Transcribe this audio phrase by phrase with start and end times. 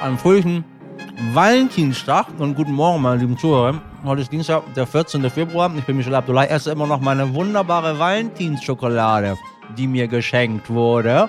[0.00, 0.64] einen fröhlichen
[1.32, 3.80] Valentinstag und guten Morgen, meine lieben Zuhörer.
[4.04, 5.28] Heute ist Dienstag, der 14.
[5.30, 5.70] Februar.
[5.76, 6.44] Ich bin Michel Abdullah.
[6.44, 9.36] Ich esse immer noch meine wunderbare Valentinsschokolade,
[9.76, 11.28] die mir geschenkt wurde.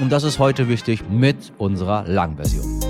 [0.00, 2.80] Und das ist heute wichtig mit unserer Langversion.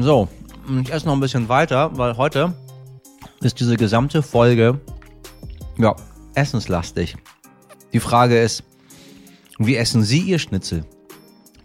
[0.00, 0.28] So,
[0.82, 2.54] ich esse noch ein bisschen weiter, weil heute
[3.40, 4.80] ist diese gesamte Folge
[5.76, 5.94] ja,
[6.34, 7.16] essenslastig.
[7.92, 8.64] Die Frage ist,
[9.58, 10.84] wie essen Sie Ihr Schnitzel?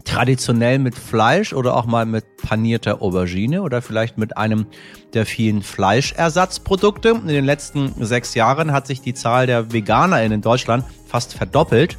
[0.04, 4.66] Traditionell mit Fleisch oder auch mal mit panierter Aubergine oder vielleicht mit einem
[5.14, 7.10] der vielen Fleischersatzprodukte.
[7.10, 11.98] In den letzten sechs Jahren hat sich die Zahl der Veganer in Deutschland fast verdoppelt.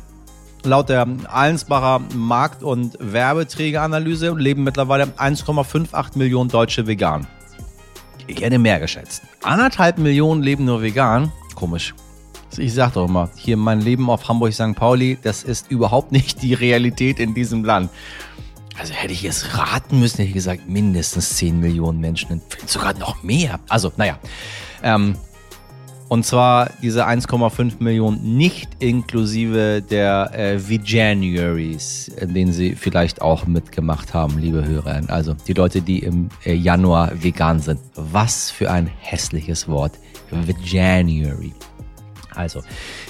[0.64, 7.28] Laut der Allensbacher Markt- und Werbeträgeranalyse leben mittlerweile 1,58 Millionen Deutsche vegan.
[8.28, 9.24] Ich hätte mehr geschätzt.
[9.44, 11.32] Anderthalb Millionen leben nur vegan.
[11.54, 11.94] Komisch.
[12.58, 14.76] Ich sag doch immer, hier mein Leben auf Hamburg-St.
[14.76, 17.90] Pauli, das ist überhaupt nicht die Realität in diesem Land.
[18.78, 23.24] Also hätte ich es raten müssen, hätte ich gesagt, mindestens 10 Millionen Menschen, sogar noch
[23.24, 23.60] mehr.
[23.70, 24.20] Also, naja.
[24.84, 25.16] Ähm,
[26.08, 33.48] und zwar diese 1,5 Millionen nicht inklusive der äh, Veganuaries, in denen sie vielleicht auch
[33.48, 35.02] mitgemacht haben, liebe Hörer.
[35.08, 37.80] Also die Leute, die im äh, Januar vegan sind.
[37.96, 39.94] Was für ein hässliches Wort.
[40.30, 41.54] Veganuary.
[42.36, 42.62] Also,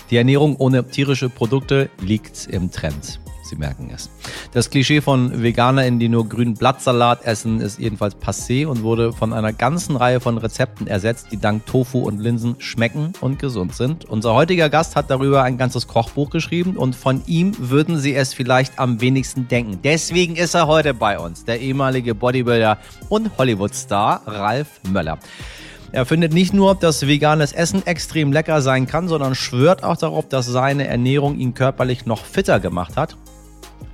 [0.10, 3.20] die Ernährung ohne tierische Produkte liegt im Trend.
[3.46, 4.10] Sie merken es.
[4.54, 9.34] Das Klischee von VeganerInnen, die nur grünen Blattsalat essen, ist jedenfalls passé und wurde von
[9.34, 14.06] einer ganzen Reihe von Rezepten ersetzt, die dank Tofu und Linsen schmecken und gesund sind.
[14.06, 18.34] Unser heutiger Gast hat darüber ein ganzes Kochbuch geschrieben und von ihm würden Sie es
[18.34, 19.80] vielleicht am wenigsten denken.
[19.84, 25.20] Deswegen ist er heute bei uns, der ehemalige Bodybuilder und Hollywood-Star Ralf Möller.
[25.96, 30.28] Er findet nicht nur, dass veganes Essen extrem lecker sein kann, sondern schwört auch darauf,
[30.28, 33.16] dass seine Ernährung ihn körperlich noch fitter gemacht hat.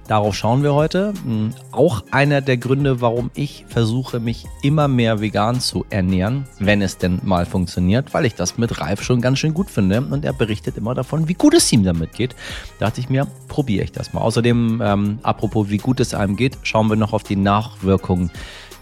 [0.08, 1.14] Darauf schauen wir heute.
[1.24, 6.82] Hm, auch einer der Gründe, warum ich versuche, mich immer mehr vegan zu ernähren, wenn
[6.82, 10.26] es denn mal funktioniert, weil ich das mit Ralf schon ganz schön gut finde und
[10.26, 12.36] er berichtet immer davon, wie gut es ihm damit geht.
[12.80, 14.22] Da dachte ich mir, probiere ich das mal.
[14.22, 18.32] Außerdem, ähm, apropos, wie gut es einem geht, schauen wir noch auf die Nachwirkungen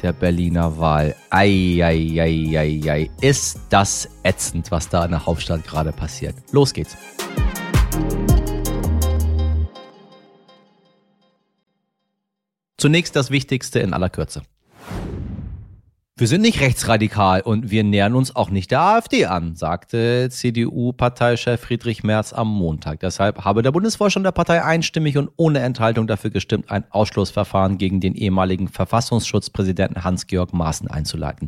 [0.01, 1.15] der Berliner Wahl.
[1.29, 6.35] Eieieiei, ist das ätzend, was da in der Hauptstadt gerade passiert.
[6.51, 6.97] Los geht's.
[12.77, 14.41] Zunächst das Wichtigste in aller Kürze.
[16.19, 21.61] Wir sind nicht rechtsradikal und wir nähern uns auch nicht der AfD an, sagte CDU-Parteichef
[21.61, 22.99] Friedrich Merz am Montag.
[22.99, 28.01] Deshalb habe der Bundesvorstand der Partei einstimmig und ohne Enthaltung dafür gestimmt, ein Ausschlussverfahren gegen
[28.01, 31.47] den ehemaligen Verfassungsschutzpräsidenten Hans-Georg Maaßen einzuleiten.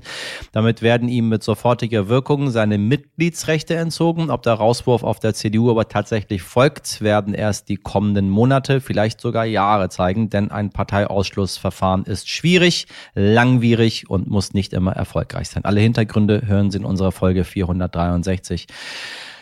[0.53, 4.29] Damit werden ihm mit sofortiger Wirkung seine Mitgliedsrechte entzogen.
[4.29, 9.19] Ob der Rauswurf auf der CDU aber tatsächlich folgt, werden erst die kommenden Monate, vielleicht
[9.19, 15.49] sogar Jahre zeigen, denn ein Parteiausschlussverfahren ist schwierig, langwierig und muss nicht nicht immer erfolgreich
[15.49, 15.66] sein.
[15.66, 18.67] Alle Hintergründe hören Sie in unserer Folge 463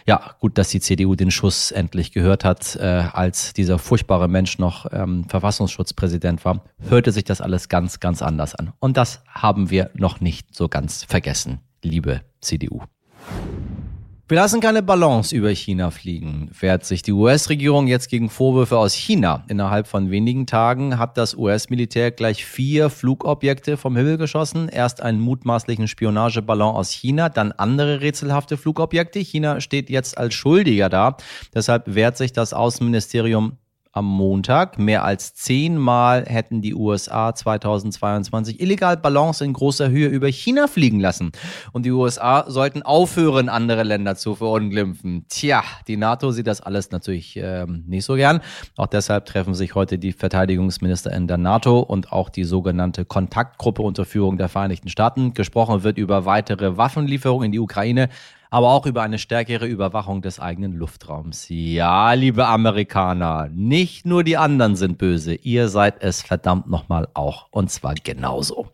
[0.07, 4.57] ja, gut, dass die CDU den Schuss endlich gehört hat, äh, als dieser furchtbare Mensch
[4.57, 8.73] noch ähm, Verfassungsschutzpräsident war, hörte sich das alles ganz, ganz anders an.
[8.79, 12.81] Und das haben wir noch nicht so ganz vergessen, liebe CDU.
[14.29, 18.93] Wir lassen keine Ballons über China fliegen, wehrt sich die US-Regierung jetzt gegen Vorwürfe aus
[18.93, 19.43] China.
[19.47, 24.69] Innerhalb von wenigen Tagen hat das US-Militär gleich vier Flugobjekte vom Himmel geschossen.
[24.69, 29.17] Erst einen mutmaßlichen Spionageballon aus China, dann andere rätselhafte Flugobjekte.
[29.17, 31.17] China steht jetzt als Schuldiger da.
[31.55, 33.53] Deshalb wehrt sich das Außenministerium
[33.91, 34.77] am Montag.
[34.77, 40.99] Mehr als zehnmal hätten die USA 2022 illegal Ballons in großer Höhe über China fliegen
[40.99, 41.31] lassen.
[41.71, 45.25] Und die USA sollten aufhören, andere Länder zu verunglimpfen.
[45.27, 48.41] Tja, die NATO sieht das alles natürlich äh, nicht so gern.
[48.77, 53.81] Auch deshalb treffen sich heute die Verteidigungsminister in der NATO und auch die sogenannte Kontaktgruppe
[53.81, 55.33] unter Führung der Vereinigten Staaten.
[55.33, 58.09] Gesprochen wird über weitere Waffenlieferungen in die Ukraine
[58.49, 61.45] aber auch über eine stärkere Überwachung des eigenen Luftraums.
[61.49, 67.47] Ja, liebe Amerikaner, nicht nur die anderen sind böse, ihr seid es verdammt nochmal auch.
[67.51, 68.67] Und zwar genauso.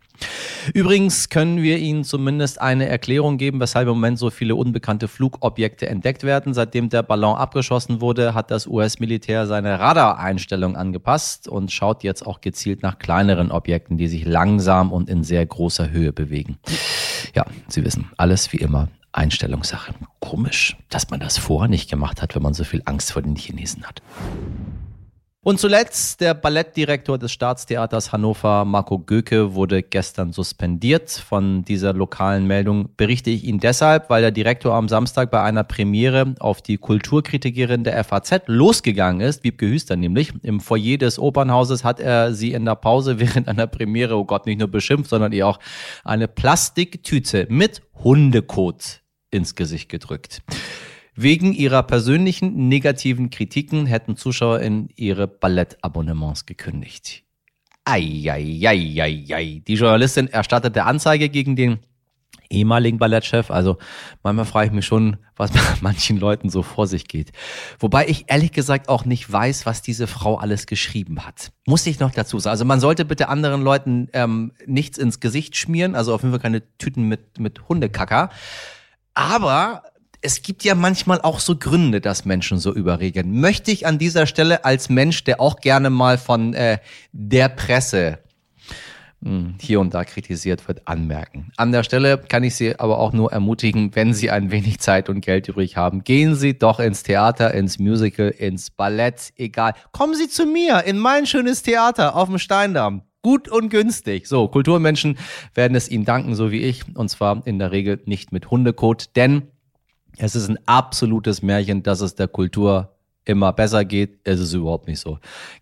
[0.73, 5.87] Übrigens können wir Ihnen zumindest eine Erklärung geben, weshalb im Moment so viele unbekannte Flugobjekte
[5.87, 6.53] entdeckt werden.
[6.53, 12.39] Seitdem der Ballon abgeschossen wurde, hat das US-Militär seine Radareinstellung angepasst und schaut jetzt auch
[12.39, 16.57] gezielt nach kleineren Objekten, die sich langsam und in sehr großer Höhe bewegen.
[17.35, 19.93] Ja, Sie wissen, alles wie immer Einstellungssache.
[20.19, 23.35] Komisch, dass man das vorher nicht gemacht hat, wenn man so viel Angst vor den
[23.35, 24.01] Chinesen hat.
[25.47, 31.11] Und zuletzt, der Ballettdirektor des Staatstheaters Hannover, Marco Göke, wurde gestern suspendiert.
[31.11, 35.63] Von dieser lokalen Meldung berichte ich Ihnen deshalb, weil der Direktor am Samstag bei einer
[35.63, 40.33] Premiere auf die Kulturkritikerin der FAZ losgegangen ist, Wiebke Hüster nämlich.
[40.41, 44.47] Im Foyer des Opernhauses hat er sie in der Pause während einer Premiere, oh Gott,
[44.47, 45.59] nicht nur beschimpft, sondern ihr auch
[46.03, 49.04] eine Plastiktüte mit Hundekot
[49.35, 50.41] ins Gesicht gedrückt.
[51.15, 57.23] Wegen ihrer persönlichen negativen Kritiken hätten ZuschauerInnen ihre Ballettabonnements gekündigt.
[57.85, 59.61] Eieieiei.
[59.65, 61.79] Die Journalistin erstattete Anzeige gegen den
[62.49, 63.49] ehemaligen Ballettchef.
[63.51, 63.77] Also
[64.23, 67.31] manchmal frage ich mich schon, was bei manchen Leuten so vor sich geht.
[67.79, 71.51] Wobei ich ehrlich gesagt auch nicht weiß, was diese Frau alles geschrieben hat.
[71.65, 72.51] Muss ich noch dazu sagen.
[72.51, 75.95] Also man sollte bitte anderen Leuten ähm, nichts ins Gesicht schmieren.
[75.95, 78.29] Also auf jeden Fall keine Tüten mit, mit Hundekacker.
[79.15, 79.83] Aber
[80.21, 83.39] es gibt ja manchmal auch so Gründe, dass Menschen so überregeln.
[83.39, 86.79] Möchte ich an dieser Stelle als Mensch, der auch gerne mal von äh,
[87.11, 88.19] der Presse
[89.23, 91.51] hm, hier und da kritisiert wird, anmerken.
[91.57, 95.09] An der Stelle kann ich Sie aber auch nur ermutigen, wenn Sie ein wenig Zeit
[95.09, 99.73] und Geld übrig haben, gehen Sie doch ins Theater, ins Musical, ins Ballett, egal.
[99.91, 103.03] Kommen Sie zu mir in mein schönes Theater auf dem Steindamm.
[103.25, 104.27] Gut und günstig.
[104.27, 105.17] So, Kulturmenschen
[105.55, 106.83] werden es Ihnen danken, so wie ich.
[106.95, 109.47] Und zwar in der Regel nicht mit Hundekot, denn
[110.17, 112.95] es ist ein absolutes Märchen, dass es der Kultur
[113.25, 114.19] immer besser geht.
[114.25, 115.17] Es ist überhaupt nicht so.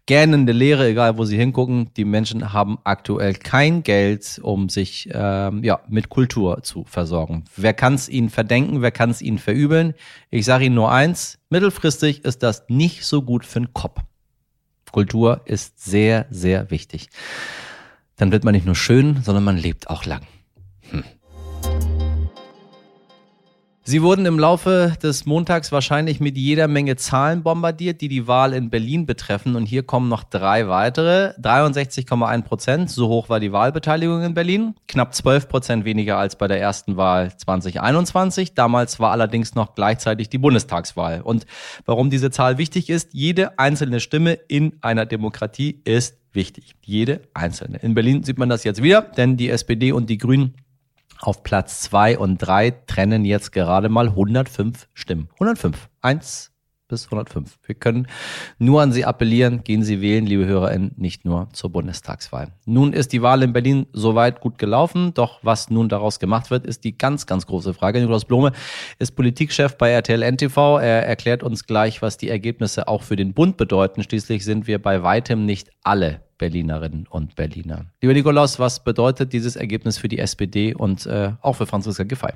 [0.05, 5.63] Gähnende Lehre, egal wo Sie hingucken, die Menschen haben aktuell kein Geld, um sich ähm,
[5.63, 7.45] ja, mit Kultur zu versorgen.
[7.55, 9.93] Wer kann es ihnen verdenken, wer kann es ihnen verübeln?
[10.29, 14.01] Ich sage Ihnen nur eins, mittelfristig ist das nicht so gut für den Kopf.
[14.93, 17.09] Kultur ist sehr, sehr wichtig.
[18.15, 20.21] Dann wird man nicht nur schön, sondern man lebt auch lang.
[20.91, 21.03] Hm.
[23.85, 28.53] Sie wurden im Laufe des Montags wahrscheinlich mit jeder Menge Zahlen bombardiert, die die Wahl
[28.53, 29.57] in Berlin betreffen.
[29.57, 31.33] Und hier kommen noch drei weitere.
[31.41, 34.75] 63,1 Prozent, so hoch war die Wahlbeteiligung in Berlin.
[34.87, 38.53] Knapp 12 Prozent weniger als bei der ersten Wahl 2021.
[38.53, 41.19] Damals war allerdings noch gleichzeitig die Bundestagswahl.
[41.19, 41.45] Und
[41.85, 46.75] warum diese Zahl wichtig ist, jede einzelne Stimme in einer Demokratie ist wichtig.
[46.85, 47.79] Jede einzelne.
[47.79, 50.55] In Berlin sieht man das jetzt wieder, denn die SPD und die Grünen
[51.19, 55.29] auf Platz 2 und 3 trennen jetzt gerade mal 105 Stimmen.
[55.39, 55.89] 105.
[56.01, 56.53] 1
[56.93, 57.57] bis 105.
[57.65, 58.07] Wir können
[58.59, 62.49] nur an Sie appellieren, gehen Sie wählen, liebe HörerInnen, nicht nur zur Bundestagswahl.
[62.65, 66.65] Nun ist die Wahl in Berlin soweit gut gelaufen, doch was nun daraus gemacht wird,
[66.65, 67.99] ist die ganz, ganz große Frage.
[67.99, 68.51] Nikolaus Blome
[68.99, 70.77] ist Politikchef bei RTL NTV.
[70.79, 74.03] Er erklärt uns gleich, was die Ergebnisse auch für den Bund bedeuten.
[74.03, 77.85] Schließlich sind wir bei weitem nicht alle Berlinerinnen und Berliner.
[78.01, 82.33] Lieber Nikolaus, was bedeutet dieses Ergebnis für die SPD und äh, auch für Franziska Giffey?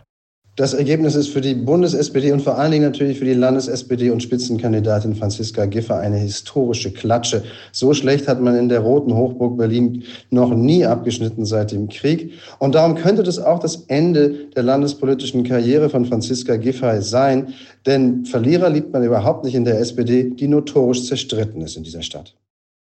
[0.56, 4.24] Das Ergebnis ist für die Bundes-SPD und vor allen Dingen natürlich für die Landes-SPD und
[4.24, 7.44] Spitzenkandidatin Franziska Giffey eine historische Klatsche.
[7.74, 12.32] So schlecht hat man in der roten Hochburg Berlin noch nie abgeschnitten seit dem Krieg.
[12.60, 17.54] Und darum könnte das auch das Ende der landespolitischen Karriere von Franziska Giffey sein.
[17.86, 22.04] Denn Verlierer liebt man überhaupt nicht in der SPD, die notorisch zerstritten ist in dieser
[22.04, 22.34] Stadt.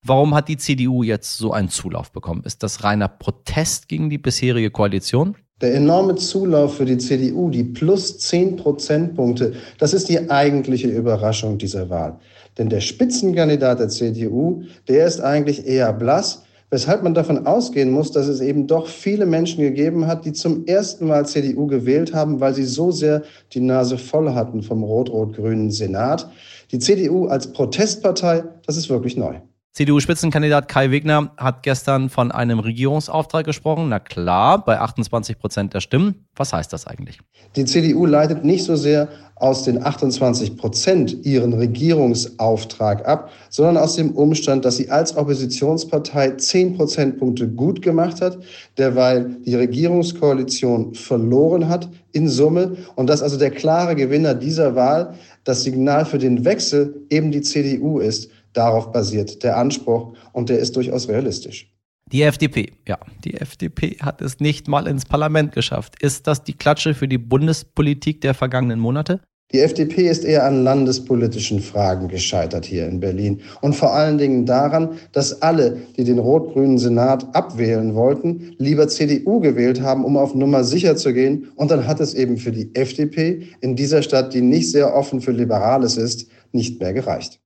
[0.08, 2.42] Warum hat die CDU jetzt so einen Zulauf bekommen?
[2.44, 5.34] Ist das reiner Protest gegen die bisherige Koalition?
[5.60, 11.58] Der enorme Zulauf für die CDU, die plus 10 Prozentpunkte, das ist die eigentliche Überraschung
[11.58, 12.20] dieser Wahl.
[12.56, 18.12] Denn der Spitzenkandidat der CDU, der ist eigentlich eher blass, weshalb man davon ausgehen muss,
[18.12, 22.38] dass es eben doch viele Menschen gegeben hat, die zum ersten Mal CDU gewählt haben,
[22.38, 23.24] weil sie so sehr
[23.54, 26.30] die Nase voll hatten vom rot-rot-grünen Senat.
[26.70, 29.40] Die CDU als Protestpartei, das ist wirklich neu.
[29.76, 33.90] CDU-Spitzenkandidat Kai Wegner hat gestern von einem Regierungsauftrag gesprochen.
[33.90, 36.25] Na klar, bei 28 Prozent der Stimmen.
[36.35, 37.18] Was heißt das eigentlich?
[37.56, 43.97] Die CDU leitet nicht so sehr aus den 28 Prozent ihren Regierungsauftrag ab, sondern aus
[43.97, 48.38] dem Umstand, dass sie als Oppositionspartei 10 Prozentpunkte gut gemacht hat,
[48.78, 55.12] derweil die Regierungskoalition verloren hat in Summe und dass also der klare Gewinner dieser Wahl
[55.45, 58.30] das Signal für den Wechsel eben die CDU ist.
[58.56, 61.70] Darauf basiert der Anspruch und der ist durchaus realistisch.
[62.10, 66.00] Die FDP, ja, die FDP hat es nicht mal ins Parlament geschafft.
[66.00, 69.20] Ist das die Klatsche für die Bundespolitik der vergangenen Monate?
[69.52, 74.46] Die FDP ist eher an landespolitischen Fragen gescheitert hier in Berlin und vor allen Dingen
[74.46, 80.34] daran, dass alle, die den rot-grünen Senat abwählen wollten, lieber CDU gewählt haben, um auf
[80.34, 81.48] Nummer sicher zu gehen.
[81.56, 85.20] Und dann hat es eben für die FDP in dieser Stadt, die nicht sehr offen
[85.20, 87.38] für Liberales ist, nicht mehr gereicht.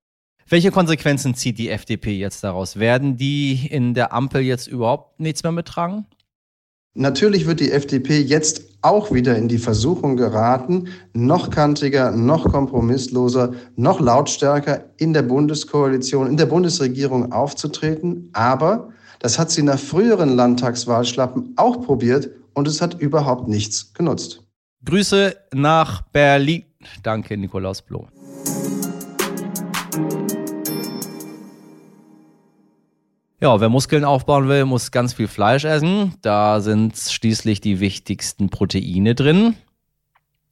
[0.51, 2.77] Welche Konsequenzen zieht die FDP jetzt daraus?
[2.77, 6.05] Werden die in der Ampel jetzt überhaupt nichts mehr mittragen?
[6.93, 13.53] Natürlich wird die FDP jetzt auch wieder in die Versuchung geraten, noch kantiger, noch kompromissloser,
[13.77, 18.29] noch lautstärker in der Bundeskoalition, in der Bundesregierung aufzutreten.
[18.33, 18.89] Aber
[19.19, 24.43] das hat sie nach früheren Landtagswahlschlappen auch probiert und es hat überhaupt nichts genutzt.
[24.83, 26.65] Grüße nach Berlin.
[27.03, 28.09] Danke, Nikolaus Blom.
[33.43, 36.13] Ja, wer Muskeln aufbauen will, muss ganz viel Fleisch essen.
[36.21, 39.55] Da sind schließlich die wichtigsten Proteine drin.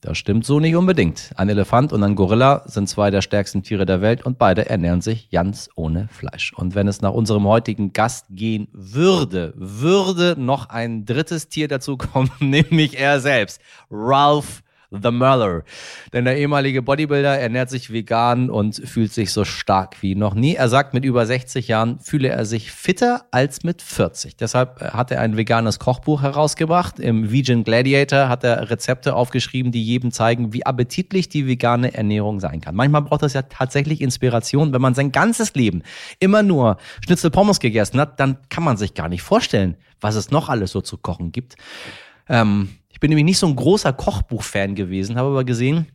[0.01, 1.29] Das stimmt so nicht unbedingt.
[1.35, 5.01] Ein Elefant und ein Gorilla sind zwei der stärksten Tiere der Welt und beide ernähren
[5.01, 6.51] sich ganz ohne Fleisch.
[6.53, 11.95] Und wenn es nach unserem heutigen Gast gehen würde, würde noch ein drittes Tier dazu
[11.95, 15.63] kommen, nämlich er selbst, Ralph The Muller.
[16.13, 20.55] Denn der ehemalige Bodybuilder ernährt sich vegan und fühlt sich so stark wie noch nie.
[20.55, 24.35] Er sagt, mit über 60 Jahren fühle er sich fitter als mit 40.
[24.37, 26.99] Deshalb äh, hat er ein veganes Kochbuch herausgebracht.
[26.99, 32.39] Im Vegan Gladiator hat er Rezepte aufgeschrieben, die jedem zeigen, wie appetitlich die vegane Ernährung
[32.39, 32.75] sein kann.
[32.75, 34.73] Manchmal braucht es ja tatsächlich Inspiration.
[34.73, 35.83] Wenn man sein ganzes Leben
[36.19, 40.31] immer nur Schnitzel Pommes gegessen hat, dann kann man sich gar nicht vorstellen, was es
[40.31, 41.55] noch alles so zu kochen gibt.
[42.27, 45.87] Ähm, ich bin nämlich nicht so ein großer Kochbuch-Fan gewesen, habe aber gesehen,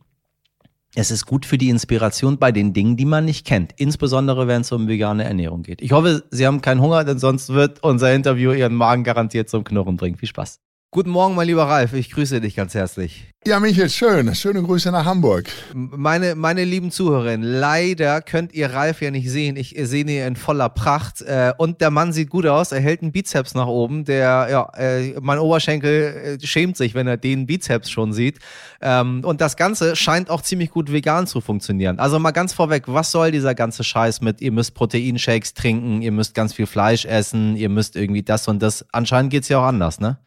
[0.95, 3.73] es ist gut für die Inspiration bei den Dingen, die man nicht kennt.
[3.77, 5.83] Insbesondere, wenn es um vegane Ernährung geht.
[5.83, 9.63] Ich hoffe, Sie haben keinen Hunger, denn sonst wird unser Interview Ihren Magen garantiert zum
[9.63, 10.17] Knurren bringen.
[10.17, 10.61] Viel Spaß.
[10.95, 11.91] Guten Morgen, mein lieber Ralf.
[11.91, 13.27] Ich grüße dich ganz herzlich.
[13.45, 14.33] Ja, Michael, schön.
[14.33, 15.49] Schöne Grüße nach Hamburg.
[15.73, 19.57] Meine, meine lieben Zuhörerinnen, leider könnt ihr Ralf ja nicht sehen.
[19.57, 21.21] Ich sehe ihn in voller Pracht.
[21.21, 22.71] Äh, und der Mann sieht gut aus.
[22.71, 24.05] Er hält einen Bizeps nach oben.
[24.05, 28.39] Der, ja, äh, mein Oberschenkel äh, schämt sich, wenn er den Bizeps schon sieht.
[28.79, 31.99] Ähm, und das Ganze scheint auch ziemlich gut vegan zu funktionieren.
[31.99, 36.13] Also mal ganz vorweg, was soll dieser ganze Scheiß mit, ihr müsst Proteinshakes trinken, ihr
[36.13, 38.85] müsst ganz viel Fleisch essen, ihr müsst irgendwie das und das.
[38.93, 40.19] Anscheinend geht's ja auch anders, ne?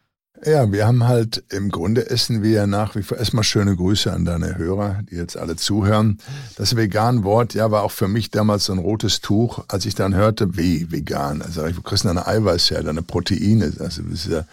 [0.45, 4.11] Ja, wir haben halt im Grunde essen wir ja nach wie vor erstmal schöne Grüße
[4.11, 6.19] an deine Hörer, die jetzt alle zuhören.
[6.55, 10.15] Das Vegan-Wort, ja, war auch für mich damals so ein rotes Tuch, als ich dann
[10.15, 11.41] hörte, wie vegan.
[11.41, 13.73] Also ich kriegst eine Eiweiß her, deine Proteine.
[13.79, 14.45] Also das ist ja,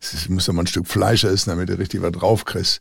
[0.00, 2.80] das muss doch mal ein Stück Fleisch essen, damit du richtig was drauf kriegst.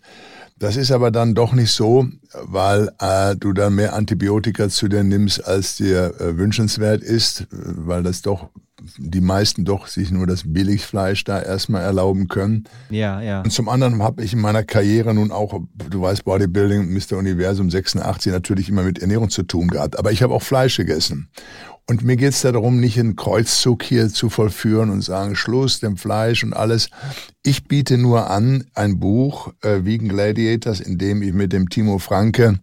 [0.59, 5.03] Das ist aber dann doch nicht so, weil äh, du dann mehr Antibiotika zu dir
[5.03, 8.49] nimmst, als dir äh, wünschenswert ist, weil das doch
[8.97, 12.65] die meisten doch sich nur das Billigfleisch da erstmal erlauben können.
[12.89, 13.41] Ja, ja.
[13.41, 15.59] Und zum anderen habe ich in meiner Karriere nun auch,
[15.89, 17.17] du weißt, Bodybuilding, Mr.
[17.17, 19.97] Universum 86 natürlich immer mit Ernährung zu tun gehabt.
[19.97, 21.29] Aber ich habe auch Fleisch gegessen.
[21.85, 25.97] Und mir geht es darum, nicht einen Kreuzzug hier zu vollführen und sagen, Schluss, dem
[25.97, 26.89] Fleisch und alles.
[27.43, 31.99] Ich biete nur an ein Buch, äh, Vegan Gladiators, in dem ich mit dem Timo
[31.99, 32.57] Franke,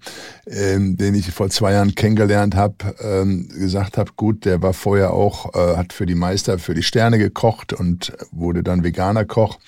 [0.46, 5.12] ähm, den ich vor zwei Jahren kennengelernt habe, ähm, gesagt habe, gut, der war vorher
[5.12, 9.58] auch, äh, hat für die Meister, für die Sterne gekocht und wurde dann veganer Koch.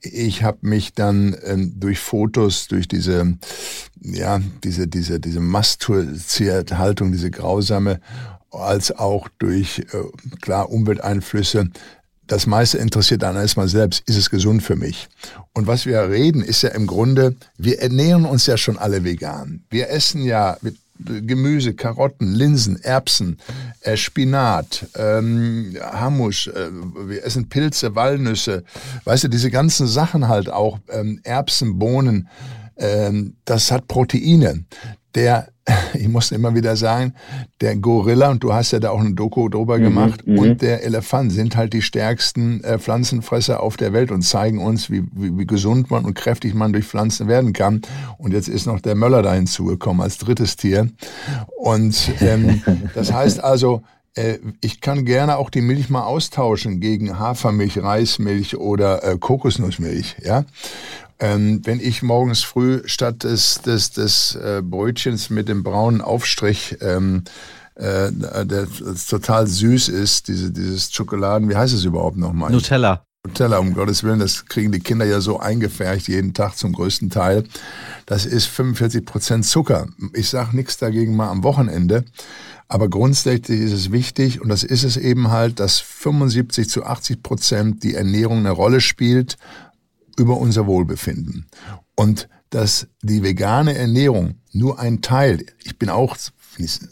[0.00, 3.36] Ich habe mich dann ähm, durch Fotos, durch diese,
[4.00, 8.00] ja, diese, diese, diese Masttierhaltung, diese grausame
[8.52, 11.70] als auch durch äh, klar Umwelteinflüsse.
[12.26, 15.08] Das meiste interessiert dann erstmal selbst, ist es gesund für mich?
[15.52, 19.64] Und was wir reden, ist ja im Grunde, wir ernähren uns ja schon alle vegan.
[19.70, 20.56] Wir essen ja
[21.04, 23.38] Gemüse, Karotten, Linsen, Erbsen,
[23.80, 26.70] äh, Spinat, ähm, Hammus, äh,
[27.06, 28.64] wir essen Pilze, Walnüsse,
[29.04, 32.28] weißt du, diese ganzen Sachen halt auch, ähm, Erbsen, Bohnen,
[32.76, 34.64] ähm, das hat Proteine.
[35.14, 35.48] Der
[35.94, 37.14] ich muss immer wieder sagen,
[37.60, 40.38] der Gorilla, und du hast ja da auch eine Doku drüber mhm, gemacht, mhm.
[40.38, 44.90] und der Elefant sind halt die stärksten äh, Pflanzenfresser auf der Welt und zeigen uns,
[44.90, 47.82] wie, wie, wie, gesund man und kräftig man durch Pflanzen werden kann.
[48.18, 50.88] Und jetzt ist noch der Möller da hinzugekommen als drittes Tier.
[51.56, 52.62] Und ähm,
[52.94, 53.82] das heißt also,
[54.60, 60.44] ich kann gerne auch die Milch mal austauschen gegen Hafermilch, Reismilch oder äh, Kokosnussmilch, ja.
[61.18, 66.76] Ähm, wenn ich morgens früh statt des, des, des äh, Brötchens mit dem braunen Aufstrich,
[66.80, 67.22] ähm,
[67.76, 68.66] äh, der
[69.08, 72.50] total süß ist, diese, dieses Schokoladen, wie heißt es überhaupt nochmal?
[72.50, 73.06] Nutella.
[73.24, 77.08] Nutella, um Gottes Willen, das kriegen die Kinder ja so eingefärcht jeden Tag zum größten
[77.08, 77.44] Teil.
[78.04, 79.86] Das ist 45 Prozent Zucker.
[80.12, 82.04] Ich sage nichts dagegen mal am Wochenende.
[82.72, 87.22] Aber grundsätzlich ist es wichtig, und das ist es eben halt, dass 75 zu 80
[87.22, 89.36] Prozent die Ernährung eine Rolle spielt,
[90.16, 91.44] über unser Wohlbefinden.
[91.96, 96.16] Und dass die vegane Ernährung nur ein Teil, ich bin auch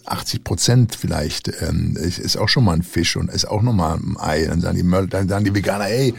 [0.04, 3.94] 80 Prozent vielleicht, ähm, ist auch schon mal ein Fisch und ist auch noch mal
[3.94, 4.44] ein Ei.
[4.44, 6.12] Dann sagen, die, dann sagen die Veganer, ey,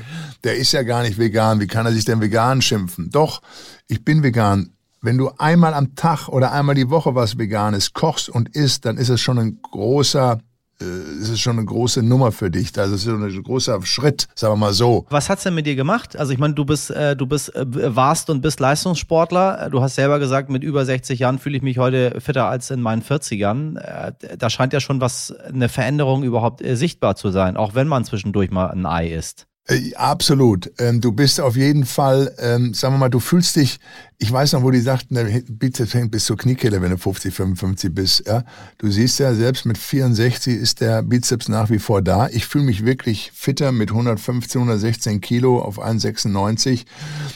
[0.44, 3.12] der ist ja gar nicht vegan, wie kann er sich denn vegan schimpfen?
[3.12, 3.44] Doch,
[3.88, 4.72] ich bin vegan.
[5.03, 8.98] Wenn du einmal am Tag oder einmal die Woche was Veganes kochst und isst, dann
[8.98, 10.38] ist es schon ein großer
[10.79, 12.77] äh, ist es schon eine große Nummer für dich.
[12.77, 15.08] Es ist ein großer Schritt, sagen wir mal so.
[15.10, 16.15] Was hat's denn mit dir gemacht?
[16.17, 19.70] Also ich meine, du bist, äh, du bist, äh, warst und bist Leistungssportler.
[19.72, 22.81] Du hast selber gesagt, mit über 60 Jahren fühle ich mich heute fitter als in
[22.81, 23.79] meinen 40ern.
[23.79, 27.88] Äh, da scheint ja schon was, eine Veränderung überhaupt äh, sichtbar zu sein, auch wenn
[27.88, 29.48] man zwischendurch mal ein Ei isst.
[29.68, 30.72] Äh, absolut.
[30.80, 33.80] Ähm, du bist auf jeden Fall, ähm, sagen wir mal, du fühlst dich,
[34.18, 37.34] ich weiß noch, wo die sagten, der Bizeps hängt bis zur Kniekehle, wenn du 50,
[37.34, 38.27] 55 bist.
[38.27, 38.44] Ja?
[38.80, 42.27] Du siehst ja, selbst mit 64 ist der Bizeps nach wie vor da.
[42.30, 46.86] Ich fühle mich wirklich fitter mit 115, 116 Kilo auf 1,96.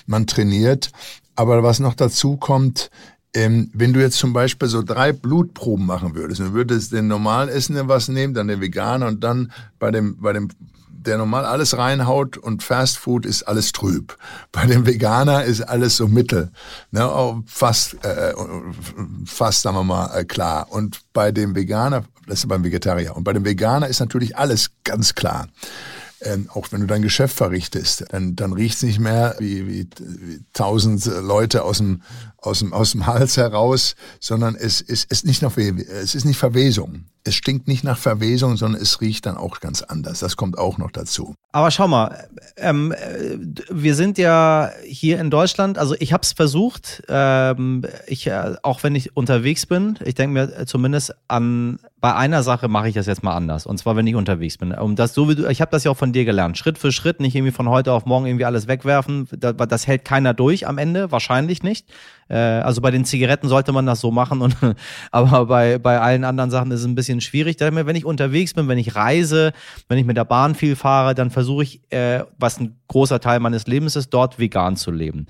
[0.08, 0.90] Man trainiert.
[1.36, 2.90] Aber was noch dazu kommt,
[3.36, 7.50] ähm, wenn du jetzt zum Beispiel so drei Blutproben machen würdest, du würdest den normal
[7.50, 10.50] Essenden was nehmen, dann den Veganer und dann bei dem, bei dem
[11.06, 14.18] der normal alles reinhaut und Fast Food ist alles trüb.
[14.52, 16.52] Bei dem Veganer ist alles so mittel,
[16.92, 18.34] ne, fast, äh,
[19.26, 20.72] fast sagen wir mal äh, klar.
[20.72, 24.72] Und bei dem Veganer, das ist beim Vegetarier, und bei dem Veganer ist natürlich alles
[24.84, 25.48] ganz klar.
[26.22, 30.40] Ähm, auch wenn du dein Geschäft verrichtest, dann, dann riecht's nicht mehr wie, wie, wie
[30.54, 32.02] tausend Leute aus dem,
[32.38, 36.38] aus dem, aus dem Hals heraus, sondern es es ist nicht noch, es ist nicht
[36.38, 40.20] Verwesung es stinkt nicht nach Verwesung, sondern es riecht dann auch ganz anders.
[40.20, 41.36] Das kommt auch noch dazu.
[41.52, 42.94] Aber schau mal, ähm,
[43.70, 48.84] wir sind ja hier in Deutschland, also ich habe es versucht, ähm, ich, äh, auch
[48.84, 53.08] wenn ich unterwegs bin, ich denke mir zumindest an, bei einer Sache mache ich das
[53.08, 53.66] jetzt mal anders.
[53.66, 54.72] Und zwar, wenn ich unterwegs bin.
[54.74, 56.56] Um das so wie du, ich habe das ja auch von dir gelernt.
[56.56, 59.28] Schritt für Schritt, nicht irgendwie von heute auf morgen irgendwie alles wegwerfen.
[59.32, 61.88] Das, das hält keiner durch am Ende, wahrscheinlich nicht.
[62.30, 64.56] Äh, also bei den Zigaretten sollte man das so machen, und,
[65.12, 67.58] aber bei, bei allen anderen Sachen ist es ein bisschen schwierig.
[67.60, 69.54] Wenn ich unterwegs bin, wenn ich reise,
[69.88, 73.40] wenn ich mit der Bahn viel fahre, dann versuche ich, äh, was ein großer Teil
[73.40, 75.28] meines Lebens ist, dort vegan zu leben.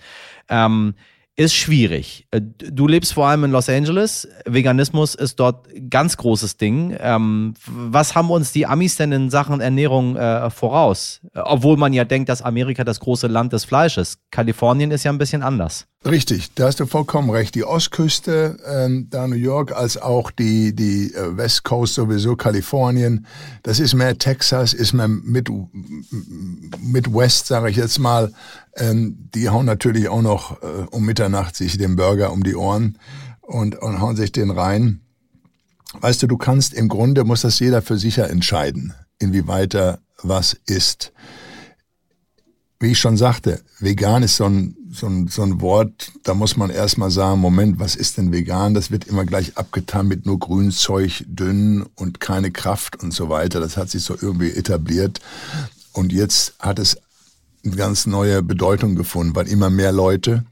[0.50, 0.96] Ähm,
[1.38, 2.28] ist schwierig.
[2.32, 4.28] Äh, du lebst vor allem in Los Angeles.
[4.46, 6.96] Veganismus ist dort ganz großes Ding.
[7.00, 11.20] Ähm, was haben uns die Amis denn in Sachen Ernährung äh, voraus?
[11.34, 14.20] Obwohl man ja denkt, dass Amerika das große Land des Fleisches.
[14.32, 15.88] Kalifornien ist ja ein bisschen anders.
[16.06, 17.56] Richtig, da hast du vollkommen recht.
[17.56, 23.26] Die Ostküste, äh, da New York, als auch die, die äh, West Coast sowieso, Kalifornien,
[23.64, 25.50] das ist mehr Texas, ist mehr Mid,
[26.80, 28.32] Midwest, sage ich jetzt mal.
[28.76, 33.00] Ähm, die hauen natürlich auch noch äh, um Mitternacht sich den Burger um die Ohren
[33.42, 35.02] und, und hauen sich den rein.
[36.02, 40.56] Weißt du, du kannst im Grunde, muss das jeder für sich entscheiden, inwieweit er was
[40.68, 41.14] isst.
[42.80, 46.58] Wie ich schon sagte, vegan ist so ein, so ein, so ein Wort, da muss
[46.58, 48.74] man erstmal sagen, Moment, was ist denn vegan?
[48.74, 53.60] Das wird immer gleich abgetan mit nur Grünzeug, dünn und keine Kraft und so weiter.
[53.60, 55.20] Das hat sich so irgendwie etabliert.
[55.94, 56.98] Und jetzt hat es
[57.64, 60.46] eine ganz neue Bedeutung gefunden, weil immer mehr Leute,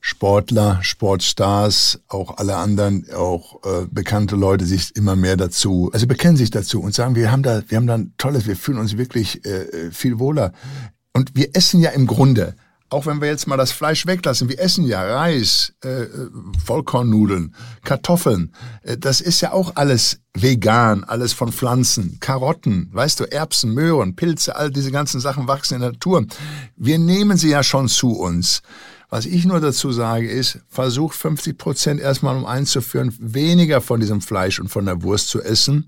[0.00, 6.36] Sportler, Sportstars, auch alle anderen, auch äh, bekannte Leute sich immer mehr dazu, also bekennen
[6.36, 8.96] sich dazu und sagen, wir haben da, wir haben da ein tolles, wir fühlen uns
[8.96, 10.52] wirklich äh, viel wohler.
[11.12, 12.54] Und wir essen ja im Grunde
[12.90, 16.06] auch wenn wir jetzt mal das Fleisch weglassen, wir essen ja Reis, äh,
[16.64, 18.52] Vollkornnudeln, Kartoffeln.
[18.82, 24.16] Äh, das ist ja auch alles vegan, alles von Pflanzen, Karotten, weißt du, Erbsen, Möhren,
[24.16, 26.26] Pilze, all diese ganzen Sachen wachsen in der Natur.
[26.76, 28.62] Wir nehmen sie ja schon zu uns.
[29.10, 34.20] Was ich nur dazu sage ist, versucht 50 Prozent erstmal um einzuführen, weniger von diesem
[34.20, 35.86] Fleisch und von der Wurst zu essen.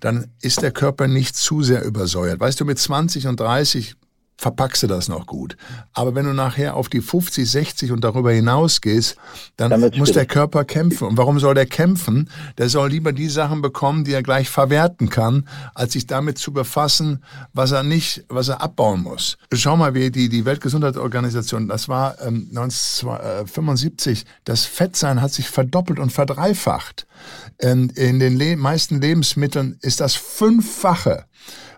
[0.00, 2.40] Dann ist der Körper nicht zu sehr übersäuert.
[2.40, 3.96] Weißt du, mit 20 und 30
[4.38, 5.56] verpackst du das noch gut.
[5.92, 9.16] Aber wenn du nachher auf die 50, 60 und darüber hinaus gehst,
[9.56, 11.08] dann Damit muss der Körper kämpfen.
[11.08, 12.30] Und warum soll der kämpfen?
[12.56, 16.52] Der soll lieber die Sachen bekommen, die er gleich verwerten kann, als sich damit zu
[16.52, 19.38] befassen, was er nicht, was er abbauen muss.
[19.52, 25.98] Schau mal, wie die, die Weltgesundheitsorganisation, das war ähm, 1975, das Fettsein hat sich verdoppelt
[25.98, 27.08] und verdreifacht.
[27.58, 31.24] Ähm, in den le meisten Lebensmitteln ist das Fünffache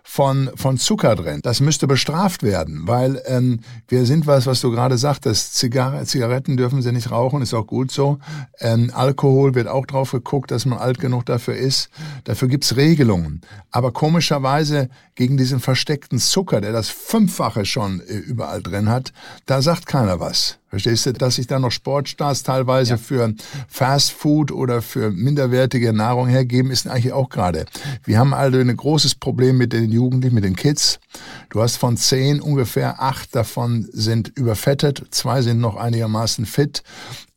[0.03, 1.39] von, von Zucker drin.
[1.43, 6.57] Das müsste bestraft werden, weil ähm, wir sind was, was du gerade sagtest, Zigar Zigaretten
[6.57, 8.19] dürfen sie nicht rauchen, ist auch gut so.
[8.59, 11.89] Ähm, Alkohol wird auch drauf geguckt, dass man alt genug dafür ist.
[12.23, 13.41] Dafür gibt's Regelungen.
[13.71, 19.13] Aber komischerweise gegen diesen versteckten Zucker, der das Fünffache schon äh, überall drin hat,
[19.45, 20.60] da sagt keiner was.
[20.71, 22.97] Verstehst du, dass sich da noch Sportstars teilweise ja.
[22.97, 23.33] für
[23.67, 27.65] Fast Food oder für minderwertige Nahrung hergeben, ist eigentlich auch gerade.
[28.05, 31.01] Wir haben also ein großes Problem mit den Jugendlichen, mit den Kids.
[31.49, 36.83] Du hast von zehn ungefähr acht davon sind überfettet, zwei sind noch einigermaßen fit.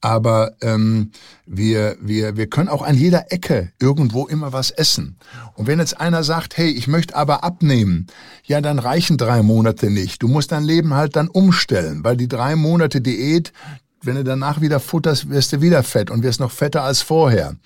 [0.05, 1.13] Aber ähm,
[1.47, 5.17] wir, wir, wir können auch an jeder Ecke irgendwo immer was essen.
[5.55, 8.09] Und wenn jetzt einer sagt, hey, ich möchte aber abnehmen,
[8.45, 10.23] ja, dann reichen drei Monate nicht.
[10.23, 13.55] Du musst dein Leben halt dann umstellen, weil die drei Monate Diät,
[14.03, 17.57] wenn du danach wieder futterst, wirst du wieder fett und wirst noch fetter als vorher.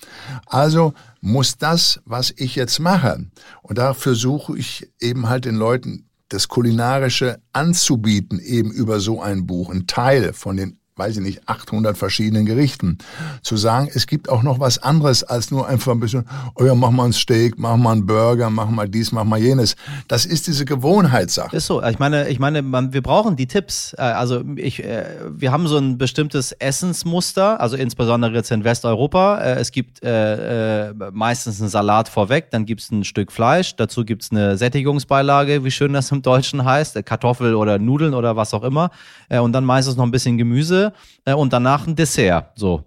[0.45, 3.25] Also muss das, was ich jetzt mache,
[3.63, 9.45] und dafür suche ich eben halt den Leuten das Kulinarische anzubieten, eben über so ein
[9.45, 12.97] Buch, ein Teil von den weiß ich nicht, 800 verschiedenen Gerichten.
[13.41, 16.75] Zu sagen, es gibt auch noch was anderes als nur einfach ein bisschen, oh ja,
[16.75, 19.75] mach mal ein Steak, mach mal einen Burger, mach mal dies, mach mal jenes.
[20.07, 21.55] Das ist diese Gewohnheitssache.
[21.55, 21.81] Ist so.
[21.83, 23.93] Ich meine, ich meine, man, wir brauchen die Tipps.
[23.97, 29.39] Äh, also ich, äh, wir haben so ein bestimmtes Essensmuster, also insbesondere jetzt in Westeuropa.
[29.39, 34.03] Äh, es gibt äh, meistens einen Salat vorweg, dann gibt es ein Stück Fleisch, dazu
[34.03, 38.53] gibt es eine Sättigungsbeilage, wie schön das im Deutschen heißt, Kartoffel oder Nudeln oder was
[38.53, 38.91] auch immer.
[39.29, 40.88] Und dann meistens noch ein bisschen Gemüse
[41.25, 42.51] äh, und danach ein Dessert.
[42.55, 42.83] So.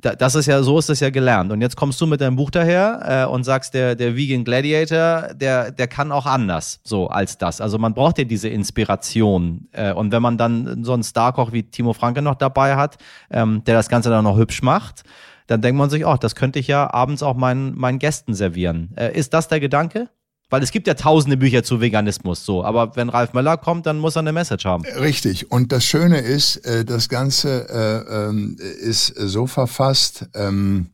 [0.00, 1.52] Das ist ja, so ist das ja gelernt.
[1.52, 5.34] Und jetzt kommst du mit deinem Buch daher äh, und sagst, der, der Vegan Gladiator,
[5.34, 7.60] der, der kann auch anders, so als das.
[7.60, 9.68] Also man braucht ja diese Inspiration.
[9.70, 12.96] Äh, und wenn man dann so einen Starkoch wie Timo Franke noch dabei hat,
[13.30, 15.04] ähm, der das Ganze dann noch hübsch macht,
[15.46, 18.92] dann denkt man sich, oh, das könnte ich ja abends auch meinen, meinen Gästen servieren.
[18.96, 20.08] Äh, ist das der Gedanke?
[20.52, 22.62] Weil es gibt ja tausende Bücher zu Veganismus, so.
[22.62, 24.84] Aber wenn Ralf Möller kommt, dann muss er eine Message haben.
[25.00, 25.50] Richtig.
[25.50, 30.88] Und das Schöne ist, äh, das Ganze äh, ähm, ist so verfasst, ähm,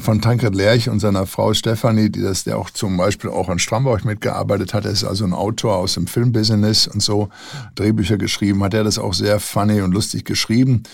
[0.00, 3.58] von Tankred Lerch und seiner Frau Stefanie, die das, der auch zum Beispiel auch an
[3.58, 4.86] Stramberg mitgearbeitet hat.
[4.86, 7.28] Er ist also ein Autor aus dem Filmbusiness und so,
[7.74, 10.84] Drehbücher geschrieben, hat er das auch sehr funny und lustig geschrieben.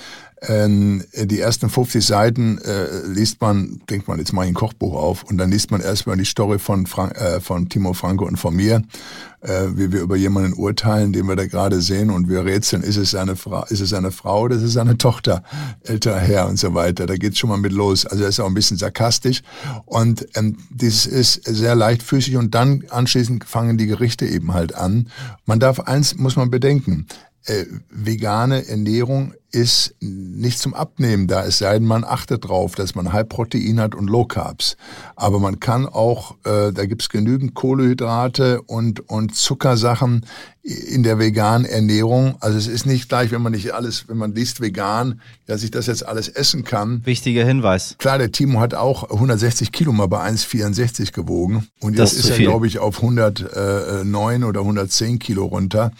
[0.48, 4.94] Ähm, die ersten 50 Seiten äh, liest man, denkt man, jetzt mache ich ein Kochbuch
[4.94, 8.36] auf und dann liest man erstmal die Story von, Frank, äh, von Timo Franco und
[8.36, 8.82] von mir,
[9.40, 12.96] äh, wie wir über jemanden urteilen, den wir da gerade sehen und wir rätseln, ist
[12.96, 15.42] es seine Frau, ist es seine Frau oder ist es seine Tochter,
[15.82, 17.06] älterer Herr und so weiter.
[17.06, 18.04] Da geht's schon mal mit los.
[18.06, 19.42] Also er ist auch ein bisschen sarkastisch
[19.86, 25.08] und ähm, dieses ist sehr leichtfüßig und dann anschließend fangen die Gerichte eben halt an.
[25.46, 27.06] Man darf eins, muss man bedenken,
[27.46, 32.96] äh, vegane Ernährung ist nicht zum Abnehmen da, es sei denn, man achtet drauf, dass
[32.96, 34.76] man Halbprotein hat und Low Carbs.
[35.14, 40.26] Aber man kann auch, äh, da gibt's genügend Kohlehydrate und, und Zuckersachen
[40.62, 42.34] in der veganen Ernährung.
[42.40, 45.70] Also es ist nicht gleich, wenn man nicht alles, wenn man liest vegan, dass ich
[45.70, 47.04] das jetzt alles essen kann.
[47.04, 47.94] Wichtiger Hinweis.
[47.98, 51.68] Klar, der Timo hat auch 160 Kilo mal bei 1,64 gewogen.
[51.80, 55.92] Und jetzt ist, ist er, glaube ich, auf 109 oder 110 Kilo runter.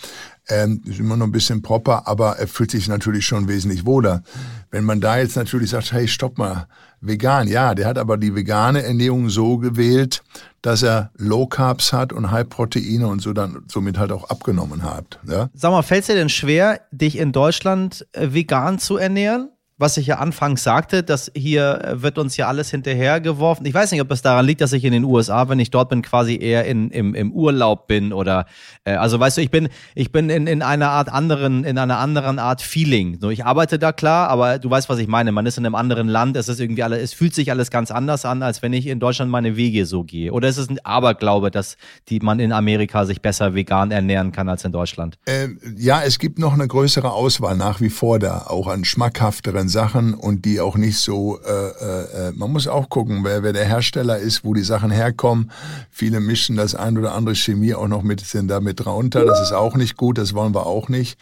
[0.48, 4.22] Ähm, ist immer noch ein bisschen proper, aber er fühlt sich natürlich schon wesentlich wohler.
[4.70, 6.66] Wenn man da jetzt natürlich sagt, hey, stopp mal,
[7.00, 10.22] vegan, ja, der hat aber die vegane Ernährung so gewählt,
[10.62, 14.83] dass er Low Carbs hat und High Proteine und so dann somit halt auch abgenommen
[14.83, 15.18] hat.
[15.28, 15.50] Ja?
[15.54, 19.50] Sag mal, fällt es dir denn schwer, dich in Deutschland äh, vegan zu ernähren?
[19.76, 23.66] Was ich ja anfangs sagte, dass hier äh, wird uns ja alles hinterhergeworfen.
[23.66, 25.88] Ich weiß nicht, ob es daran liegt, dass ich in den USA, wenn ich dort
[25.88, 28.46] bin, quasi eher in, im, im Urlaub bin oder
[28.84, 31.98] äh, also weißt du, ich bin, ich bin in, in einer Art anderen, in einer
[31.98, 33.18] anderen Art Feeling.
[33.20, 35.32] So, ich arbeite da klar, aber du weißt, was ich meine.
[35.32, 37.90] Man ist in einem anderen Land, es ist irgendwie alles, es fühlt sich alles ganz
[37.90, 40.32] anders an, als wenn ich in Deutschland meine Wege so gehe.
[40.32, 41.76] Oder ist es ein Aberglaube, dass
[42.08, 45.18] die man in Amerika sich besser vegan ernähren kann als in Deutschland?
[45.26, 49.68] Ähm, ja, es gibt noch eine größere Auswahl nach wie vor da, auch an schmackhafteren
[49.74, 53.52] Sachen und die auch nicht so, äh, äh, äh, man muss auch gucken, wer, wer
[53.52, 55.50] der Hersteller ist, wo die Sachen herkommen.
[55.90, 59.26] Viele mischen das ein oder andere Chemie auch noch mit, sind da mit drunter.
[59.26, 61.18] Das ist auch nicht gut, das wollen wir auch nicht.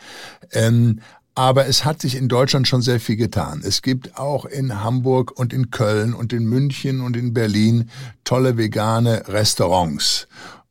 [0.52, 1.00] Ähm,
[1.34, 3.62] aber es hat sich in Deutschland schon sehr viel getan.
[3.64, 7.88] Es gibt auch in Hamburg und in Köln und in München und in Berlin
[8.24, 10.28] tolle vegane Restaurants.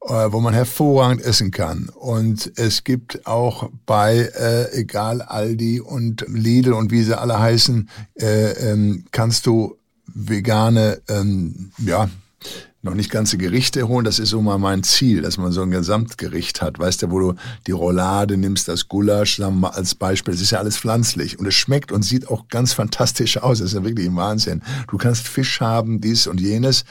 [0.08, 1.88] Äh, wo man hervorragend essen kann.
[1.90, 7.88] Und es gibt auch bei, äh, egal Aldi und Lidl und wie sie alle heißen,
[8.20, 12.10] äh, ähm, kannst du vegane, ähm, ja,
[12.82, 14.04] noch nicht ganze Gerichte holen.
[14.04, 16.80] Das ist so mal mein Ziel, dass man so ein Gesamtgericht hat.
[16.80, 17.34] Weißt du, wo du
[17.68, 20.34] die Roulade nimmst, das Gulasch, sagen wir mal als Beispiel.
[20.34, 23.60] Es ist ja alles pflanzlich und es schmeckt und sieht auch ganz fantastisch aus.
[23.60, 24.64] Das ist ja wirklich ein Wahnsinn.
[24.90, 26.86] Du kannst Fisch haben, dies und jenes.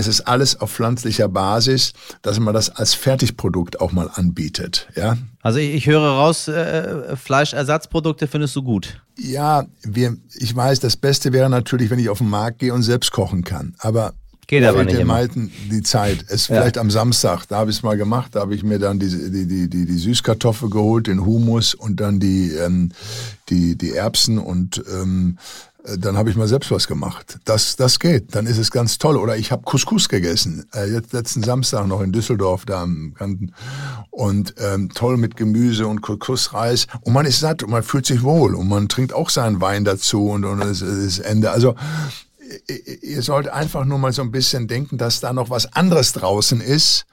[0.00, 4.88] Es ist alles auf pflanzlicher Basis, dass man das als Fertigprodukt auch mal anbietet.
[4.96, 5.18] Ja?
[5.42, 9.02] Also ich, ich höre raus, äh, Fleischersatzprodukte findest du gut.
[9.18, 12.82] Ja, wir, ich weiß, das Beste wäre natürlich, wenn ich auf den Markt gehe und
[12.82, 13.74] selbst kochen kann.
[13.78, 14.14] Aber
[14.50, 15.28] Geht aber nicht immer.
[15.28, 16.24] die Zeit.
[16.26, 16.56] Es ja.
[16.56, 19.08] vielleicht am Samstag, da habe ich es mal gemacht, da habe ich mir dann die,
[19.08, 22.90] die, die, die, die Süßkartoffel geholt, den Humus und dann die, ähm,
[23.48, 27.38] die, die Erbsen und ähm, äh, dann habe ich mal selbst was gemacht.
[27.44, 29.16] Das, das geht, dann ist es ganz toll.
[29.16, 33.52] Oder ich habe Couscous gegessen, äh, jetzt letzten Samstag noch in Düsseldorf da am Kanten.
[34.10, 36.86] Und ähm, toll mit Gemüse und Couscous-Reis.
[37.02, 38.54] Und man ist satt und man fühlt sich wohl.
[38.54, 41.50] Und man trinkt auch seinen Wein dazu und, und es ist Ende.
[41.50, 41.74] Also
[43.02, 46.60] ihr sollt einfach nur mal so ein bisschen denken, dass da noch was anderes draußen
[46.60, 47.06] ist,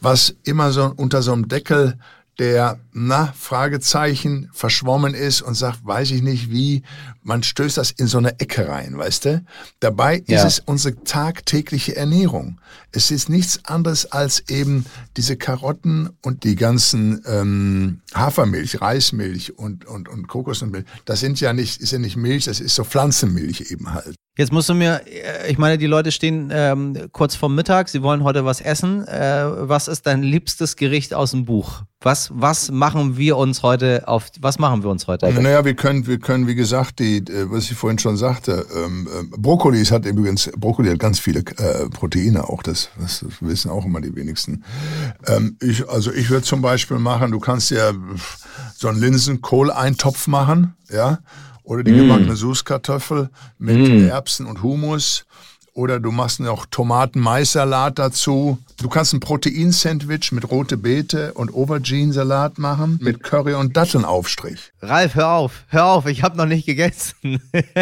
[0.00, 1.98] was immer so unter so einem Deckel
[2.38, 6.82] der na, Fragezeichen, verschwommen ist und sagt, weiß ich nicht wie,
[7.22, 9.44] man stößt das in so eine Ecke rein, weißt du?
[9.80, 10.46] Dabei ist Ja.
[10.46, 12.60] es unsere tagtägliche Ernährung.
[12.90, 14.84] Es ist nichts anderes als eben
[15.16, 20.84] diese Karotten und die ganzen ähm, Hafermilch, Reismilch und, und, und Kokosmilch.
[21.04, 24.14] Das sind ja nicht, ist ja nicht Milch, das ist so Pflanzenmilch eben halt.
[24.38, 28.02] Jetzt musst du mir, äh, ich meine, die Leute stehen ähm, kurz vorm Mittag, sie
[28.02, 29.06] wollen heute was essen.
[29.06, 31.82] Äh, was ist dein liebstes Gericht aus dem Buch?
[32.00, 35.32] Was, was machen wir uns heute auf, was machen wir uns heute?
[35.32, 39.06] Naja, wir können, wir können, wie gesagt, die, äh, was ich vorhin schon sagte, ähm,
[39.06, 43.84] äh, Brokkoli hat übrigens, Brokkoli hat ganz viele äh, Proteine auch, das, das wissen auch
[43.84, 44.64] immer die wenigsten.
[45.28, 47.92] Ähm, ich, also ich würde zum Beispiel machen, du kannst ja
[48.74, 51.20] so einen Linsenkohleintopf machen, ja,
[51.62, 55.24] oder die gebackene Süßkartoffel mit Erbsen und Hummus.
[55.74, 58.58] Oder du machst noch Tomaten-Mais-Salat dazu.
[58.82, 64.72] Du kannst ein Proteinsandwich mit rote Beete und Aubergine-Salat machen mit Curry und Dattelnaufstrich.
[64.82, 67.40] Ralf, hör auf, hör auf, ich habe noch nicht gegessen.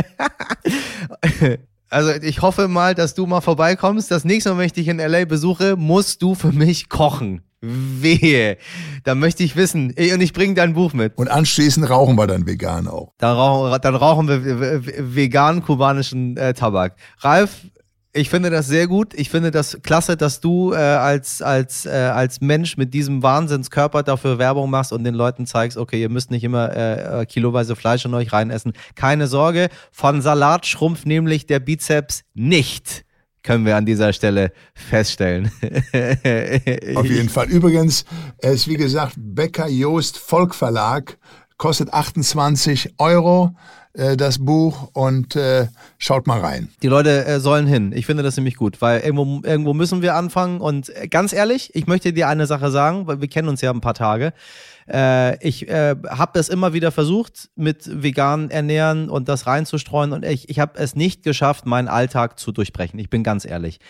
[1.90, 4.11] also ich hoffe mal, dass du mal vorbeikommst.
[4.11, 7.42] Das nächste Mal, wenn ich dich in LA besuche, musst du für mich kochen.
[7.62, 8.57] Wehe.
[9.05, 9.88] Da möchte ich wissen.
[9.90, 11.18] Und ich bringe dein Buch mit.
[11.18, 13.12] Und anschließend rauchen wir dann vegan auch.
[13.18, 16.94] Dann rauchen, dann rauchen wir v- v- veganen kubanischen äh, Tabak.
[17.18, 17.50] Ralf,
[18.12, 19.14] ich finde das sehr gut.
[19.14, 24.03] Ich finde das klasse, dass du äh, als, als, äh, als Mensch mit diesem Wahnsinnskörper
[24.03, 27.77] dafür Werbung machst und den Leuten zeigst, okay, ihr müsst nicht immer äh, äh, kiloweise
[27.77, 28.73] Fleisch in euch reinessen.
[28.96, 33.05] Keine Sorge, von Salat schrumpft nämlich der Bizeps nicht.
[33.42, 35.51] Können wir an dieser Stelle feststellen.
[36.94, 37.49] Auf jeden Fall.
[37.49, 38.05] Übrigens,
[38.38, 41.16] es ist wie gesagt Becker Joost Volkverlag,
[41.57, 43.55] kostet 28 Euro
[43.92, 45.66] äh, das Buch und äh,
[45.98, 46.68] schaut mal rein.
[46.83, 47.92] Die Leute äh, sollen hin.
[47.94, 50.61] Ich finde das nämlich gut, weil irgendwo, irgendwo müssen wir anfangen.
[50.61, 53.70] Und äh, ganz ehrlich, ich möchte dir eine Sache sagen, weil wir kennen uns ja
[53.70, 54.33] ein paar Tage.
[54.88, 60.12] Äh, ich habe es immer wieder versucht, mit vegan ernähren und das reinzustreuen.
[60.12, 62.98] Und ich, ich habe es nicht geschafft, meinen Alltag zu durchbrechen.
[63.00, 63.81] Ich bin ganz ehrlich.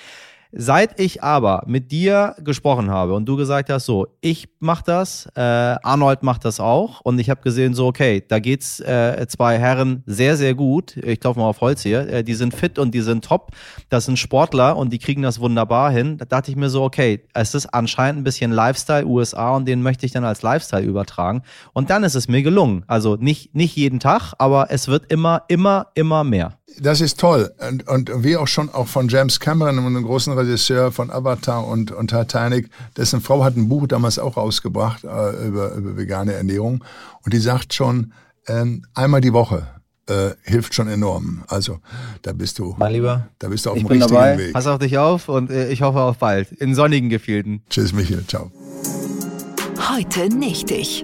[0.53, 5.29] Seit ich aber mit dir gesprochen habe und du gesagt hast, so, ich mach das,
[5.37, 9.59] äh, Arnold macht das auch und ich habe gesehen, so, okay, da geht's äh, zwei
[9.59, 10.97] Herren sehr, sehr gut.
[10.97, 12.09] Ich klopfe mal auf Holz hier.
[12.09, 13.53] Äh, die sind fit und die sind top.
[13.91, 16.19] Das sind Sportler und die kriegen das wunderbar hin.
[16.19, 19.83] Da dachte ich mir so, okay, es ist anscheinend ein bisschen Lifestyle USA und den
[19.83, 21.43] möchte ich dann als Lifestyle übertragen.
[21.75, 22.83] Und dann ist es mir gelungen.
[22.89, 26.60] Also nicht, nicht jeden Tag, aber es wird immer, immer, immer mehr.
[26.79, 27.53] Das ist toll.
[27.69, 31.93] Und, und wie auch schon auch von James Cameron, einem großen Regisseur von Avatar und,
[31.93, 36.85] und Titanic, dessen Frau hat ein Buch damals auch rausgebracht äh, über, über vegane Ernährung.
[37.25, 38.13] Und die sagt schon,
[38.47, 39.67] ähm, einmal die Woche
[40.11, 41.45] äh, hilft schon enorm.
[41.49, 41.79] Also
[42.23, 44.39] da bist du, Mein Lieber, da bist du auf dem richtigen dabei.
[44.39, 44.53] Weg.
[44.53, 46.51] Pass auf dich auf und äh, ich hoffe auf bald.
[46.53, 47.63] In sonnigen Gefilden.
[47.71, 48.27] Tschüss, Michael.
[48.27, 48.51] Ciao.
[49.91, 51.03] Heute nicht ich.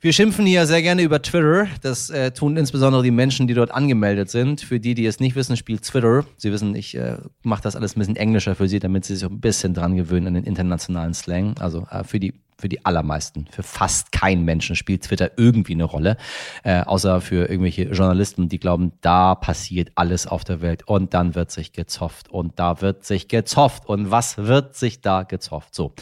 [0.00, 1.66] Wir schimpfen hier sehr gerne über Twitter.
[1.82, 4.60] Das äh, tun insbesondere die Menschen, die dort angemeldet sind.
[4.60, 6.24] Für die, die es nicht wissen, spielt Twitter.
[6.36, 9.28] Sie wissen, ich äh, mache das alles ein bisschen englischer für Sie, damit Sie sich
[9.28, 11.58] ein bisschen dran gewöhnen an den internationalen Slang.
[11.58, 15.84] Also äh, für die für die allermeisten, für fast keinen Menschen spielt Twitter irgendwie eine
[15.84, 16.16] Rolle,
[16.64, 21.36] äh, außer für irgendwelche Journalisten, die glauben, da passiert alles auf der Welt und dann
[21.36, 25.74] wird sich gezofft und da wird sich gezofft und was wird sich da gezofft?
[25.74, 25.92] So,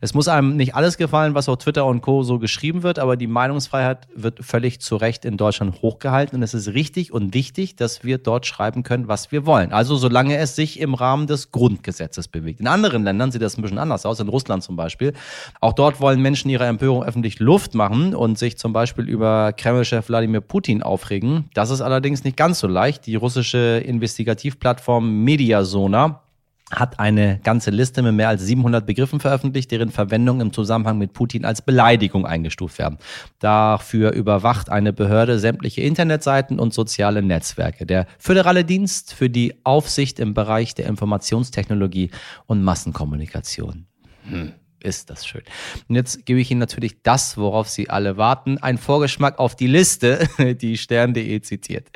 [0.00, 2.22] es muss einem nicht alles gefallen, was auf Twitter und Co.
[2.22, 6.54] so geschrieben wird, aber die Meinungsfreiheit wird völlig zu Recht in Deutschland hochgehalten und es
[6.54, 9.72] ist richtig und wichtig, dass wir dort schreiben können, was wir wollen.
[9.72, 12.60] Also solange es sich im Rahmen des Grundgesetzes bewegt.
[12.60, 15.12] In anderen Ländern sieht das ein bisschen anders aus, in Russland zum Beispiel.
[15.60, 20.08] Auch dort wollen Menschen ihre Empörung öffentlich Luft machen und sich zum Beispiel über Kreml-Chef
[20.08, 21.50] Wladimir Putin aufregen.
[21.52, 23.06] Das ist allerdings nicht ganz so leicht.
[23.06, 26.22] Die russische Investigativplattform Mediasona
[26.70, 31.12] hat eine ganze Liste mit mehr als 700 Begriffen veröffentlicht, deren Verwendung im Zusammenhang mit
[31.12, 32.98] Putin als Beleidigung eingestuft werden.
[33.40, 37.84] Dafür überwacht eine Behörde sämtliche Internetseiten und soziale Netzwerke.
[37.84, 42.12] Der Föderale Dienst für die Aufsicht im Bereich der Informationstechnologie
[42.46, 43.86] und Massenkommunikation.
[44.28, 44.52] Hm.
[44.82, 45.42] Ist das schön.
[45.88, 48.58] Und jetzt gebe ich Ihnen natürlich das, worauf Sie alle warten.
[48.58, 50.28] Ein Vorgeschmack auf die Liste,
[50.60, 51.88] die stern.de zitiert.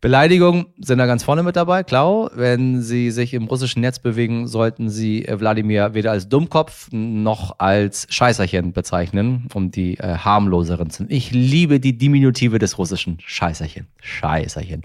[0.00, 2.30] Beleidigungen sind da ganz vorne mit dabei, klar.
[2.34, 7.58] Wenn Sie sich im russischen Netz bewegen, sollten Sie äh, Wladimir weder als Dummkopf noch
[7.58, 13.88] als Scheißerchen bezeichnen, um die äh, harmloseren zu Ich liebe die Diminutive des russischen Scheißerchen.
[14.00, 14.82] Scheißerchen.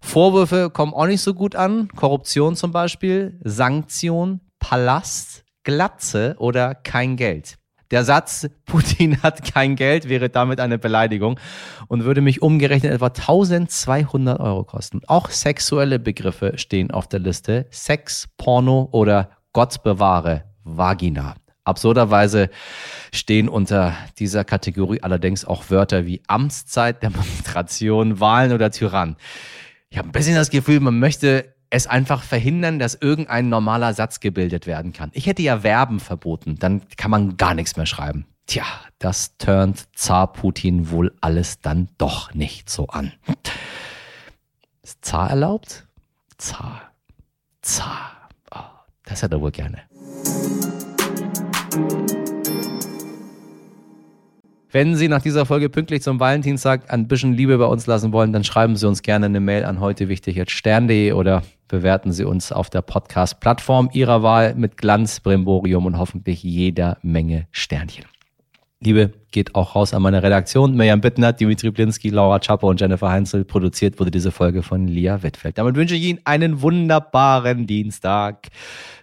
[0.00, 1.86] Vorwürfe kommen auch nicht so gut an.
[1.94, 7.58] Korruption zum Beispiel, Sanktion, Palast, Glatze oder kein Geld.
[7.90, 11.38] Der Satz, Putin hat kein Geld, wäre damit eine Beleidigung
[11.88, 15.00] und würde mich umgerechnet etwa 1200 Euro kosten.
[15.06, 17.66] Auch sexuelle Begriffe stehen auf der Liste.
[17.70, 21.34] Sex, Porno oder Gott bewahre, Vagina.
[21.64, 22.48] Absurderweise
[23.12, 29.16] stehen unter dieser Kategorie allerdings auch Wörter wie Amtszeit, Demonstration, Wahlen oder Tyrann.
[29.90, 34.20] Ich habe ein bisschen das Gefühl, man möchte es einfach verhindern, dass irgendein normaler Satz
[34.20, 35.10] gebildet werden kann.
[35.14, 38.26] Ich hätte ja Verben verboten, dann kann man gar nichts mehr schreiben.
[38.46, 38.64] Tja,
[38.98, 43.12] das turnt Zar Putin wohl alles dann doch nicht so an.
[44.82, 45.86] Ist Zar erlaubt?
[46.36, 46.82] Zar.
[47.62, 48.28] Zar.
[48.50, 48.58] Oh,
[49.04, 49.82] das hätte er wohl gerne.
[54.72, 58.32] Wenn Sie nach dieser Folge pünktlich zum Valentinstag ein bisschen Liebe bei uns lassen wollen,
[58.32, 62.22] dann schreiben Sie uns gerne eine Mail an heute wichtig jetzt stern.de oder bewerten Sie
[62.22, 68.04] uns auf der Podcast-Plattform Ihrer Wahl mit Glanz, Brimborium und hoffentlich jeder Menge Sternchen.
[68.78, 70.76] Liebe geht auch raus an meine Redaktion.
[70.76, 73.44] Mirjam Bittner, Dimitri Blinski, Laura Chapo und Jennifer Heinzel.
[73.44, 75.58] Produziert wurde diese Folge von Lia Wittfeld.
[75.58, 78.46] Damit wünsche ich Ihnen einen wunderbaren Dienstag.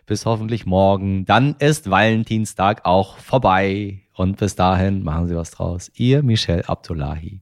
[0.07, 1.25] Bis hoffentlich morgen.
[1.25, 3.99] Dann ist Valentinstag auch vorbei.
[4.13, 5.91] Und bis dahin machen Sie was draus.
[5.95, 7.41] Ihr Michel Abdullahi.